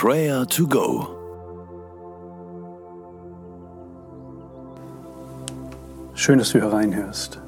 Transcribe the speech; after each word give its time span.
Prayer 0.00 0.46
to 0.46 0.64
Go. 0.64 1.08
Schön, 6.14 6.38
dass 6.38 6.52
du 6.52 6.60
hereinhörst. 6.60 7.40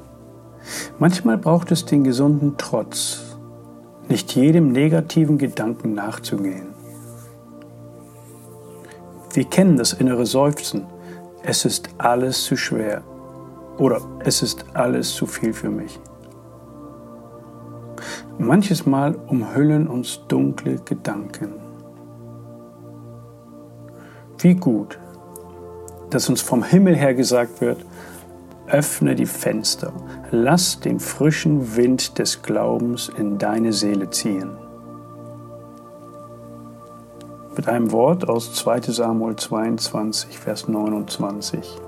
Manchmal 0.99 1.37
braucht 1.37 1.71
es 1.71 1.85
den 1.85 2.03
gesunden 2.03 2.55
Trotz, 2.57 3.37
nicht 4.09 4.35
jedem 4.35 4.73
negativen 4.73 5.37
Gedanken 5.37 5.93
nachzugehen. 5.93 6.73
Wir 9.33 9.45
kennen 9.45 9.77
das 9.77 9.93
innere 9.93 10.25
Seufzen, 10.25 10.87
es 11.43 11.63
ist 11.63 11.87
alles 11.99 12.43
zu 12.43 12.57
schwer 12.57 13.01
oder 13.77 14.01
es 14.25 14.41
ist 14.41 14.65
alles 14.73 15.15
zu 15.15 15.25
viel 15.25 15.53
für 15.53 15.69
mich. 15.69 16.01
Manches 18.37 18.85
Mal 18.85 19.15
umhüllen 19.27 19.87
uns 19.87 20.19
dunkle 20.27 20.79
Gedanken. 20.83 21.70
Wie 24.41 24.55
gut, 24.55 24.97
dass 26.09 26.27
uns 26.27 26.41
vom 26.41 26.63
Himmel 26.63 26.95
her 26.95 27.13
gesagt 27.13 27.61
wird, 27.61 27.85
öffne 28.65 29.13
die 29.13 29.27
Fenster, 29.27 29.93
lass 30.31 30.79
den 30.79 30.99
frischen 30.99 31.75
Wind 31.75 32.17
des 32.17 32.41
Glaubens 32.41 33.11
in 33.15 33.37
deine 33.37 33.71
Seele 33.71 34.09
ziehen. 34.09 34.49
Mit 37.55 37.67
einem 37.67 37.91
Wort 37.91 38.27
aus 38.27 38.51
2 38.55 38.81
Samuel 38.81 39.35
22, 39.35 40.39
Vers 40.39 40.67
29. 40.67 41.79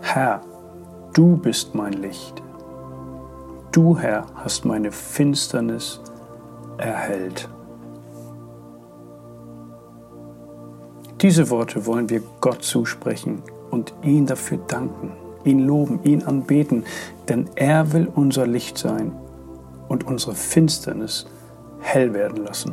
Herr, 0.00 0.40
du 1.12 1.36
bist 1.36 1.72
mein 1.72 1.92
Licht. 1.92 2.42
Du, 3.70 3.96
Herr, 3.96 4.26
hast 4.34 4.64
meine 4.64 4.90
Finsternis 4.90 6.00
erhellt. 6.78 7.48
Diese 11.20 11.50
Worte 11.50 11.84
wollen 11.84 12.08
wir 12.10 12.22
Gott 12.40 12.62
zusprechen 12.62 13.42
und 13.70 13.92
ihn 14.02 14.26
dafür 14.26 14.58
danken, 14.68 15.12
ihn 15.44 15.66
loben, 15.66 15.98
ihn 16.04 16.22
anbeten, 16.22 16.84
denn 17.28 17.50
er 17.56 17.92
will 17.92 18.06
unser 18.14 18.46
Licht 18.46 18.78
sein 18.78 19.12
und 19.88 20.06
unsere 20.06 20.36
Finsternis 20.36 21.26
hell 21.80 22.14
werden 22.14 22.44
lassen. 22.44 22.72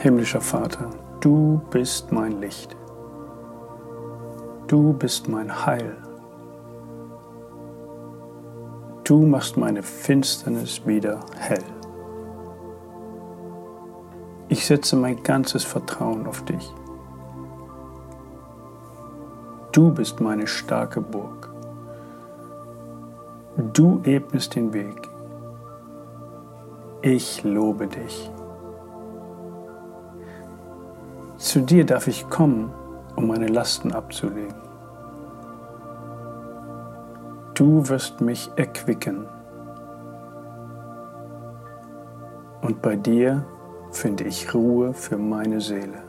Himmlischer 0.00 0.40
Vater, 0.40 0.90
du 1.20 1.60
bist 1.70 2.10
mein 2.10 2.40
Licht. 2.40 2.76
Du 4.66 4.92
bist 4.92 5.28
mein 5.28 5.66
Heil. 5.66 6.07
Du 9.08 9.22
machst 9.22 9.56
meine 9.56 9.82
Finsternis 9.82 10.86
wieder 10.86 11.20
hell. 11.34 11.64
Ich 14.50 14.66
setze 14.66 14.96
mein 14.96 15.22
ganzes 15.22 15.64
Vertrauen 15.64 16.26
auf 16.26 16.44
dich. 16.44 16.70
Du 19.72 19.94
bist 19.94 20.20
meine 20.20 20.46
starke 20.46 21.00
Burg. 21.00 21.48
Du 23.72 24.02
ebnest 24.04 24.54
den 24.56 24.74
Weg. 24.74 25.08
Ich 27.00 27.42
lobe 27.44 27.86
dich. 27.86 28.30
Zu 31.38 31.60
dir 31.60 31.86
darf 31.86 32.08
ich 32.08 32.28
kommen, 32.28 32.70
um 33.16 33.26
meine 33.26 33.46
Lasten 33.46 33.90
abzulegen. 33.90 34.67
Du 37.58 37.88
wirst 37.88 38.20
mich 38.20 38.52
erquicken. 38.54 39.26
Und 42.62 42.80
bei 42.80 42.94
dir 42.94 43.44
finde 43.90 44.22
ich 44.22 44.54
Ruhe 44.54 44.94
für 44.94 45.18
meine 45.18 45.60
Seele. 45.60 46.04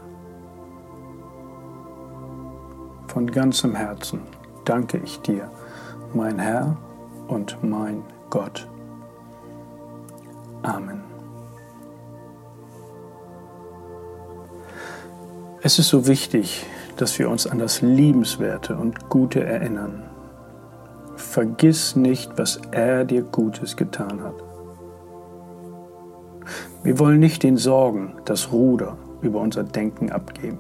Von 3.08 3.32
ganzem 3.32 3.74
Herzen 3.74 4.22
danke 4.64 5.00
ich 5.00 5.22
dir, 5.22 5.50
mein 6.14 6.38
Herr 6.38 6.78
und 7.28 7.58
mein 7.64 8.04
Gott. 8.30 8.68
Amen. 10.62 11.04
Es 15.64 15.80
ist 15.80 15.90
so 15.90 16.06
wichtig, 16.06 16.68
dass 16.98 17.18
wir 17.18 17.28
uns 17.28 17.48
an 17.48 17.58
das 17.58 17.82
Liebenswerte 17.82 18.78
und 18.78 19.10
Gute 19.10 19.44
erinnern 19.44 20.04
vergiss 21.40 21.96
nicht, 21.96 22.38
was 22.38 22.60
er 22.72 23.06
dir 23.06 23.22
Gutes 23.22 23.78
getan 23.78 24.22
hat. 24.22 24.36
Wir 26.84 27.00
wollen 27.00 27.22
nicht 27.22 27.44
den 27.44 27.56
Sorgen 27.56 28.16
das 28.26 28.52
Ruder 28.52 28.98
über 29.22 29.40
unser 29.40 29.64
Denken 29.64 30.12
abgeben. 30.12 30.60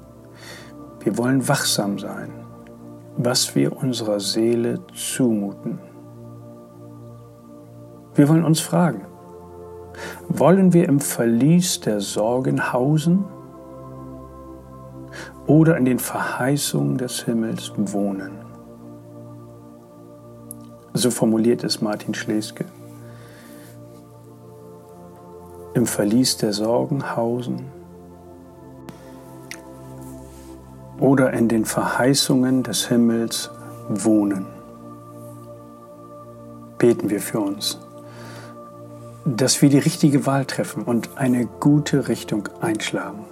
Wir 1.02 1.18
wollen 1.18 1.46
wachsam 1.50 2.00
sein, 2.00 2.30
was 3.18 3.56
wir 3.56 3.76
unserer 3.76 4.22
Seele 4.22 4.80
zumuten. 4.96 5.80
Wir 8.16 8.30
wollen 8.30 8.46
uns 8.46 8.62
fragen, 8.62 9.06
wollen 10.30 10.72
wir 10.72 10.88
im 10.88 11.02
Verlies 11.02 11.82
der 11.82 12.00
Sorgen 12.00 12.72
hausen 12.72 13.26
oder 15.46 15.76
in 15.76 15.84
den 15.84 16.00
Verheißungen 16.00 16.98
des 16.98 17.24
Himmels 17.24 17.74
wohnen? 17.76 18.49
So 20.94 21.12
formuliert 21.12 21.64
es 21.64 21.82
Martin 21.82 22.14
Schleske. 22.14 22.66
Im 25.74 25.86
Verlies 25.86 26.38
der 26.38 26.52
Sorgen 26.52 27.16
hausen 27.16 27.66
oder 31.00 31.32
in 31.34 31.48
den 31.48 31.66
Verheißungen 31.66 32.64
des 32.64 32.88
Himmels 32.88 33.50
wohnen. 33.90 34.46
Beten 36.78 37.10
wir 37.10 37.22
für 37.22 37.40
uns, 37.40 37.80
dass 39.26 39.62
wir 39.62 39.70
die 39.70 39.80
richtige 39.80 40.26
Wahl 40.26 40.46
treffen 40.46 40.84
und 40.84 41.18
eine 41.18 41.46
gute 41.46 42.08
Richtung 42.08 42.50
einschlagen. 42.62 43.26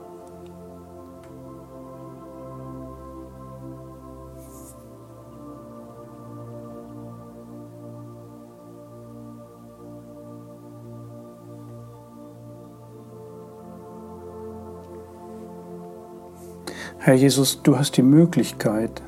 Herr 17.00 17.14
Jesus, 17.14 17.62
du 17.62 17.78
hast 17.78 17.96
die 17.96 18.04
Möglichkeit, 18.04 19.02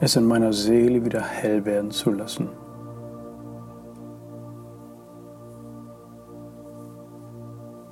es 0.00 0.16
in 0.16 0.24
meiner 0.24 0.52
Seele 0.52 1.04
wieder 1.04 1.22
hell 1.22 1.64
werden 1.64 1.90
zu 1.90 2.10
lassen. 2.10 2.48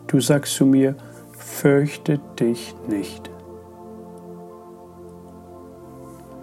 Du 0.06 0.20
sagst 0.20 0.54
zu 0.54 0.66
mir, 0.66 0.96
fürchte 1.32 2.20
dich 2.38 2.74
nicht. 2.88 3.30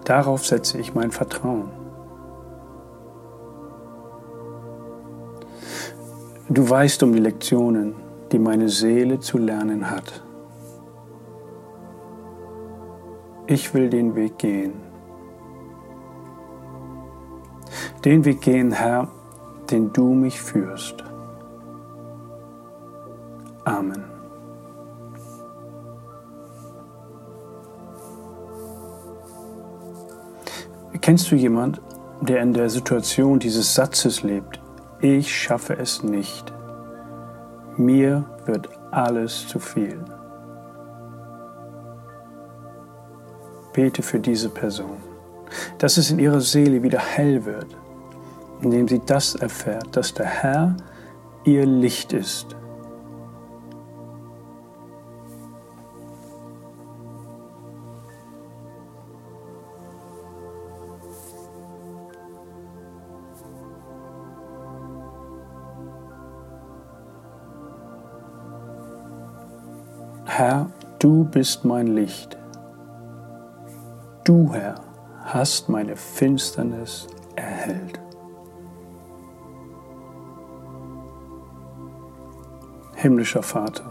Darauf 0.04 0.44
setze 0.44 0.78
ich 0.78 0.94
mein 0.94 1.10
Vertrauen. 1.10 1.70
Du 6.48 6.68
weißt 6.68 7.02
um 7.02 7.12
die 7.12 7.20
Lektionen, 7.20 7.94
die 8.32 8.38
meine 8.38 8.68
Seele 8.68 9.20
zu 9.20 9.38
lernen 9.38 9.90
hat. 9.90 10.22
Ich 13.52 13.74
will 13.74 13.90
den 13.90 14.16
Weg 14.16 14.38
gehen. 14.38 14.72
Den 18.04 18.24
Weg 18.24 18.40
gehen, 18.40 18.72
Herr, 18.72 19.08
den 19.70 19.92
du 19.92 20.14
mich 20.14 20.40
führst. 20.40 21.04
Amen. 23.64 24.04
Kennst 31.00 31.30
du 31.30 31.36
jemand, 31.36 31.80
der 32.20 32.42
in 32.42 32.52
der 32.52 32.70
Situation 32.70 33.38
dieses 33.38 33.74
Satzes 33.74 34.22
lebt? 34.22 34.60
Ich 35.00 35.34
schaffe 35.34 35.76
es 35.76 36.02
nicht. 36.02 36.52
Mir 37.76 38.24
wird 38.46 38.68
alles 38.92 39.48
zu 39.48 39.58
viel. 39.58 40.04
Bete 43.72 44.02
für 44.02 44.18
diese 44.18 44.48
Person, 44.48 44.98
dass 45.78 45.96
es 45.96 46.10
in 46.10 46.18
ihrer 46.18 46.40
Seele 46.40 46.82
wieder 46.82 46.98
hell 46.98 47.44
wird, 47.44 47.68
indem 48.60 48.86
sie 48.86 49.00
das 49.04 49.34
erfährt, 49.34 49.96
dass 49.96 50.12
der 50.12 50.26
Herr 50.26 50.76
ihr 51.44 51.66
Licht 51.66 52.12
ist. 52.12 52.54
Herr, 70.26 70.70
du 70.98 71.24
bist 71.24 71.64
mein 71.64 71.88
Licht. 71.88 72.41
Du, 74.24 74.52
Herr, 74.52 74.76
hast 75.24 75.68
meine 75.68 75.96
Finsternis 75.96 77.08
erhellt. 77.34 77.98
Himmlischer 82.94 83.42
Vater, 83.42 83.82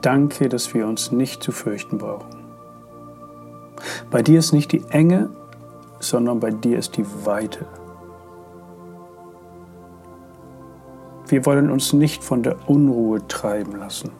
danke, 0.00 0.48
dass 0.48 0.72
wir 0.72 0.86
uns 0.86 1.12
nicht 1.12 1.42
zu 1.42 1.52
fürchten 1.52 1.98
brauchen. 1.98 2.46
Bei 4.10 4.22
dir 4.22 4.38
ist 4.38 4.52
nicht 4.52 4.72
die 4.72 4.84
Enge, 4.88 5.28
sondern 5.98 6.40
bei 6.40 6.50
dir 6.50 6.78
ist 6.78 6.96
die 6.96 7.04
Weite. 7.26 7.66
Wir 11.26 11.44
wollen 11.44 11.70
uns 11.70 11.92
nicht 11.92 12.24
von 12.24 12.42
der 12.42 12.56
Unruhe 12.70 13.28
treiben 13.28 13.76
lassen. 13.76 14.12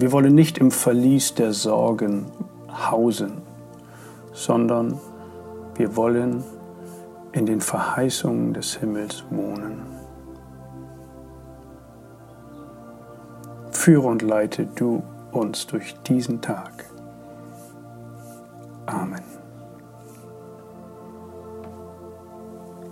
Wir 0.00 0.12
wollen 0.12 0.36
nicht 0.36 0.58
im 0.58 0.70
Verlies 0.70 1.34
der 1.34 1.52
Sorgen 1.52 2.26
hausen, 2.70 3.42
sondern 4.32 4.96
wir 5.74 5.96
wollen 5.96 6.44
in 7.32 7.46
den 7.46 7.60
Verheißungen 7.60 8.54
des 8.54 8.76
Himmels 8.76 9.24
wohnen. 9.28 9.82
Führe 13.72 14.06
und 14.06 14.22
leite 14.22 14.66
du 14.66 15.02
uns 15.32 15.66
durch 15.66 15.96
diesen 16.06 16.40
Tag. 16.42 16.84
Amen. 18.86 19.24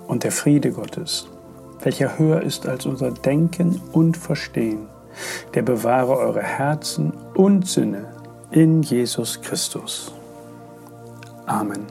Und 0.09 0.25
der 0.25 0.33
Friede 0.33 0.73
Gottes, 0.73 1.29
welcher 1.85 2.19
höher 2.19 2.43
ist 2.43 2.67
als 2.67 2.85
unser 2.85 3.13
Denken 3.13 3.81
und 3.93 4.17
Verstehen, 4.17 4.89
der 5.55 5.63
bewahre 5.63 6.17
eure 6.17 6.43
Herzen 6.43 7.13
und 7.35 7.67
Sinne 7.67 8.13
in 8.51 8.83
Jesus 8.83 9.41
Christus. 9.41 10.13
Amen. 11.47 11.87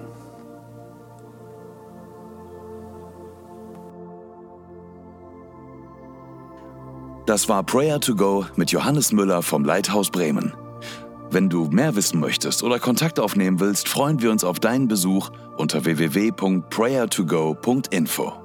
Das 7.25 7.49
war 7.49 7.63
Prayer 7.63 7.99
to 7.99 8.15
Go 8.15 8.45
mit 8.55 8.71
Johannes 8.71 9.11
Müller 9.11 9.41
vom 9.41 9.65
Leithaus 9.65 10.11
Bremen. 10.11 10.53
Wenn 11.31 11.49
du 11.49 11.65
mehr 11.65 11.95
wissen 11.95 12.19
möchtest 12.19 12.61
oder 12.61 12.77
Kontakt 12.77 13.19
aufnehmen 13.19 13.59
willst, 13.59 13.89
freuen 13.89 14.21
wir 14.21 14.29
uns 14.29 14.43
auf 14.43 14.59
deinen 14.59 14.87
Besuch 14.87 15.31
unter 15.57 15.85
www.prayertogo.info. 15.85 18.44